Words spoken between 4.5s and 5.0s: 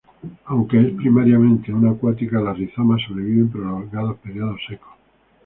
secos.